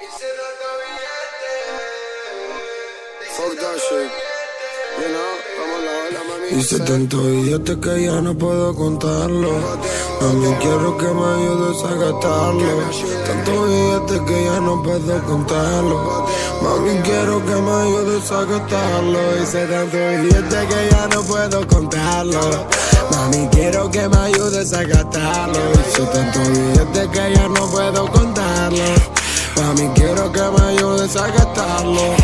Fuck 0.00 0.10
that 3.62 3.78
shit. 3.78 4.10
You 4.98 5.08
know, 5.14 5.32
como 5.56 5.76
la 5.86 5.92
ola, 6.04 6.20
mami. 6.28 6.48
Hice 6.58 6.78
tanto 6.80 7.16
billete 7.22 7.78
que 7.78 8.04
ya 8.06 8.20
no 8.20 8.34
puedo 8.34 8.74
contarlo. 8.74 9.52
Mami, 10.20 10.54
quiero 10.60 10.96
que 10.98 11.06
me 11.06 11.26
ayudes 11.34 11.84
a 11.84 11.94
gastarlo. 11.94 12.74
Tanto 13.24 13.52
billete 13.66 14.24
que 14.26 14.44
ya 14.44 14.60
no 14.60 14.82
puedo 14.82 15.22
contarlo. 15.26 16.26
Mami, 16.62 17.00
quiero 17.02 17.44
que 17.46 17.54
me 17.54 17.70
ayudes 17.70 18.32
a 18.32 18.44
gastarlo. 18.44 19.42
Hice 19.42 19.66
tanto 19.66 19.96
billete 19.96 20.66
que 20.70 20.88
ya 20.90 21.06
no 21.06 21.22
puedo 21.22 21.66
contarlo. 21.68 22.66
Mami, 23.12 23.48
quiero 23.52 23.90
que 23.92 24.08
me 24.08 24.16
ayudes 24.16 24.72
a 24.72 24.82
gastarlo. 24.82 25.60
Hice 25.86 26.02
tanto 26.12 26.40
billete 26.50 27.10
que 27.12 27.34
ya 27.34 27.48
no 27.48 27.70
puedo 27.70 28.10
contarlo. 28.10 29.23
Mami, 29.56 29.88
quiero 29.94 30.32
que 30.32 30.40
me 30.40 30.64
ayudes 30.68 31.16
a 31.16 31.28
gastarlo. 31.28 32.16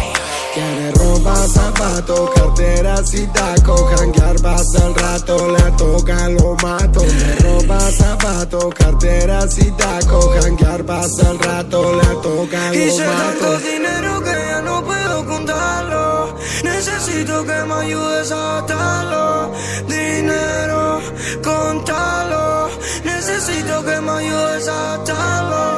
Quiere 0.55 0.91
ropa, 0.93 1.37
zapatos, 1.47 2.31
carteras 2.35 3.15
y 3.15 3.25
tacos 3.29 3.83
Janguear 3.95 4.43
pasa 4.43 4.85
el 4.85 4.95
rato, 4.97 5.49
le 5.49 5.71
toca, 5.79 6.29
lo 6.29 6.57
mato 6.57 7.03
De 7.03 7.37
ropa, 7.37 7.79
zapatos, 7.79 8.75
carteras 8.75 9.57
y 9.59 9.71
tacos 9.71 10.29
Janguear 10.43 10.85
pasa 10.85 11.31
el 11.31 11.39
rato, 11.39 11.95
le 11.95 12.17
toca, 12.17 12.75
Hice 12.75 13.05
lo 13.05 13.13
tanto 13.13 13.45
mato 13.45 13.59
dinero 13.59 14.25
que 14.25 14.31
ya 14.31 14.61
no 14.63 14.85
puedo 14.85 15.25
contarlo. 15.25 16.35
Necesito 16.65 17.45
que 17.45 17.65
me 17.65 17.75
ayudes 17.75 18.33
a 18.33 18.61
gastarlo. 18.61 19.53
Dinero, 19.87 21.01
contalo. 21.45 22.71
Necesito 23.05 23.85
que 23.85 24.01
me 24.01 24.11
ayudes 24.11 24.67
a 24.69 24.97
gastarlo. 24.97 25.70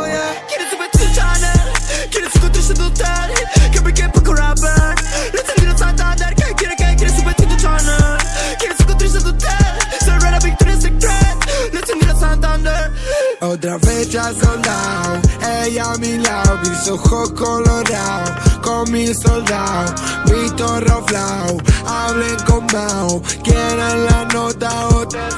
Otra 13.62 13.78
fecha 13.78 14.24
soldado, 14.34 15.20
ella 15.62 15.92
a 15.92 15.98
mi 15.98 16.18
lado, 16.18 16.58
mis 16.68 16.88
ojos 16.88 17.30
colorados, 17.30 18.30
con 18.60 18.90
mis 18.90 19.16
soldados, 19.20 19.94
visto 20.24 20.80
roflao, 20.80 21.58
hablen 21.86 22.36
con 22.44 22.66
Mao, 22.72 23.22
quieran 23.44 24.04
la 24.04 24.24
nota 24.34 24.88
otra. 24.88 25.28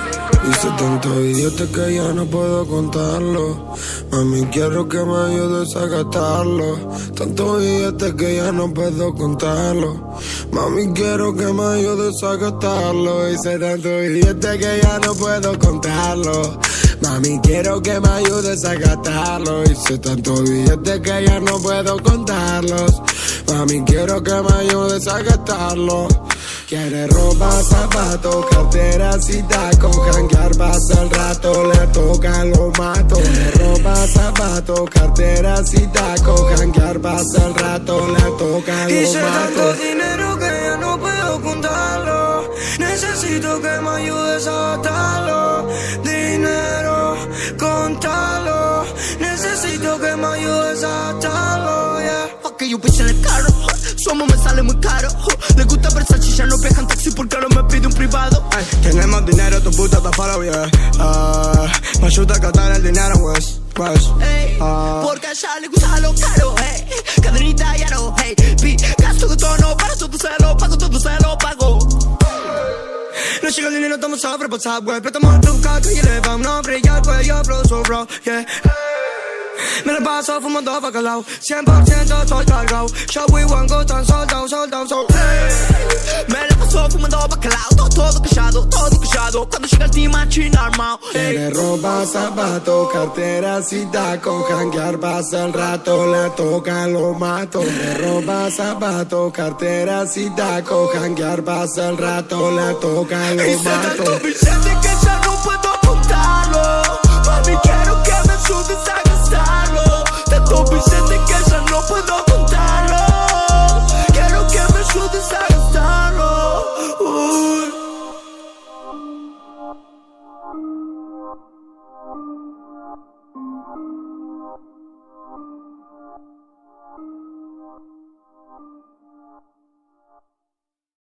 Hice 0.49 0.69
tanto 0.79 1.21
idiota 1.21 1.67
que 1.67 1.97
ya 1.97 2.15
no 2.15 2.25
puedo 2.25 2.67
contarlo. 2.67 3.75
Mami, 4.11 4.47
quiero 4.47 4.89
que 4.89 5.05
me 5.05 5.17
ayudes 5.17 5.77
a 5.77 5.87
gastarlo. 5.87 6.77
Tanto 7.15 7.57
billete 7.57 8.17
que 8.17 8.37
ya 8.37 8.53
no 8.53 8.73
puedo 8.73 9.15
contarlo. 9.15 10.19
Mami, 10.51 10.93
quiero 10.95 11.35
que 11.35 11.53
me 11.53 11.63
ayudes 11.63 12.23
a 12.23 12.37
gastarlo. 12.37 13.29
Hice 13.31 13.59
tanto 13.59 13.99
billete 13.99 14.59
que 14.59 14.81
ya 14.83 14.99
no 14.99 15.15
puedo 15.15 15.59
contarlo. 15.59 16.61
Mami, 17.05 17.39
quiero 17.43 17.81
que 17.83 18.01
me 18.01 18.09
ayudes 18.09 18.65
a 18.65 18.75
gastarlo. 18.75 19.63
Hice 19.65 19.99
tanto 19.99 20.35
billete 20.43 21.01
que 21.03 21.25
ya 21.27 21.39
no 21.41 21.59
puedo 21.61 22.03
contarlos. 22.03 23.03
Mami, 23.47 23.83
quiero 23.85 24.23
que 24.23 24.33
me 24.33 24.53
ayudes 24.61 25.07
a 25.07 25.21
gastarlo. 25.23 26.09
Quiere 26.69 27.07
ropa, 27.09 27.51
zapatos, 27.63 28.47
carteras 28.47 29.29
y 29.29 29.43
tacos. 29.43 29.97
Janguear 30.13 30.57
pasa 30.57 31.03
el 31.03 31.11
rato, 31.11 31.67
le 31.73 31.87
toca, 31.89 32.45
lo 32.47 32.71
mato. 32.79 33.17
Quiere 33.17 33.51
ropa, 33.53 33.95
zapatos, 34.07 34.91
carteras 34.91 35.75
y 35.75 35.87
tacos. 35.89 36.41
Janguear 36.57 36.99
pasa 37.01 37.47
el 37.47 37.55
rato, 37.55 38.09
le 38.09 38.31
toca, 38.39 38.91
Hice 38.91 39.21
lo 39.21 39.27
tanto 39.27 39.61
mato. 39.61 39.73
dinero 39.75 40.39
que 40.39 40.47
ya 40.65 40.77
no 40.79 40.99
puedo 40.99 41.41
contarlo. 41.43 42.51
Necesito 42.79 43.61
que 43.61 43.81
me 43.83 43.91
ayudes 43.91 44.47
a 44.47 44.77
gastarlo. 44.79 45.34
Que 52.65 52.71
yo 52.71 52.79
piche 52.81 53.03
en 53.03 53.09
el 53.09 53.21
carro. 53.21 53.49
Su 53.97 54.11
amor 54.11 54.31
me 54.31 54.43
sale 54.43 54.63
muy 54.63 54.77
caro. 54.81 55.09
Le 55.57 55.65
gusta 55.65 55.91
Versace, 55.91 56.31
ya 56.31 56.47
no 56.47 56.59
viaja 56.59 56.81
en 56.81 56.87
taxi 56.87 57.11
porque 57.11 57.37
ahora 57.37 57.49
me 57.49 57.65
pide 57.65 57.87
un 57.87 57.93
privado. 57.93 58.49
Ay, 58.57 58.65
tenemos 58.83 59.27
dinero, 59.27 59.61
tu 59.63 59.71
puta 59.73 59.99
está 59.99 60.11
para 60.11 60.35
yeah. 60.43 60.71
Ah, 60.99 61.67
me 62.01 62.07
ayuda 62.07 62.35
a 62.35 62.39
gastar 62.39 62.73
el 62.73 62.83
dinero, 62.83 63.15
pues. 63.21 63.61
Pues. 63.75 64.01
Ah. 64.61 65.03
porque 65.05 65.27
a 65.27 65.33
ella 65.33 65.61
le 65.61 65.69
gusta 65.69 66.01
lo 66.01 66.15
caro, 66.15 66.55
hey. 66.59 66.87
Cadenita 67.23 67.77
y 67.77 67.83
aro, 67.83 68.15
hey. 68.19 68.35
Pi, 68.63 68.77
gasto 68.99 69.27
de 69.27 69.37
tono, 69.37 69.77
para 69.77 69.97
todo 69.97 70.19
se 70.19 70.29
lo 70.43 70.57
pago, 70.57 70.79
todo 70.79 71.01
se 71.01 71.23
lo 71.23 71.39
pago. 71.39 71.79
No 73.43 73.49
llega 73.49 73.69
el 73.69 73.75
dinero, 73.75 73.95
estamos 73.97 74.21
sobrepasados, 74.21 74.85
güey. 74.85 75.01
Pero 75.01 75.19
estamos 75.19 75.45
educados 75.45 75.93
y 75.93 75.99
elevamos. 75.99 76.47
No 76.47 76.63
brilla 76.63 76.97
el 76.97 77.03
cuello, 77.03 77.43
bro, 77.43 77.65
so 77.65 77.83
bro, 77.83 78.07
yeah. 78.25 78.47
Me 79.85 79.93
la 79.93 80.01
paso 80.01 80.41
fumando 80.41 80.81
bacalao 80.81 81.25
100% 81.25 82.23
estoy 82.23 82.45
cargado 82.47 82.87
Yo 83.11 83.27
y 83.39 83.45
Wango 83.45 83.85
tan 83.85 84.05
soldados, 84.05 84.51
soldados, 84.51 84.89
soldados 84.89 85.15
Me 86.29 86.49
la 86.49 86.57
paso 86.57 86.91
fumando 86.91 87.19
bacalao, 87.29 87.69
todo, 87.77 87.89
todo 87.89 88.23
callado, 88.23 88.69
todo 88.69 89.01
callado. 89.01 89.49
Cuando 89.49 89.69
llega 89.69 89.85
el 89.85 89.91
team 89.91 90.13
machine 90.13 90.57
armado, 90.57 90.99
ey. 91.15 91.37
Quiere 91.37 91.51
ropa, 91.51 92.05
zapatos, 92.07 92.93
carteras 92.93 93.73
y 93.73 93.87
tacos. 93.87 94.47
Janguear 94.49 94.99
pasa 94.99 95.45
el 95.45 95.53
rato, 95.53 96.13
le 96.13 96.31
toca, 96.31 96.87
lo 96.87 97.15
mato. 97.15 97.61
Quiere 97.61 97.95
ropa, 97.95 98.51
zapatos, 98.51 99.33
carteras 99.33 100.17
y 100.17 100.31
tacos. 100.31 100.91
Janguear 100.93 101.43
pasa 101.43 101.91
el 101.91 101.99
rato, 101.99 102.51
le 102.51 102.75
toca, 102.75 103.35
lo 103.35 103.59
mato. 103.63 105.24